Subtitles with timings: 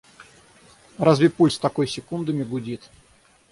[0.97, 2.89] Разве пульс такой секундами гудит?!